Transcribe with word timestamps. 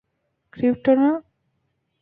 Crypto, 0.53 0.91
না! 0.99 1.09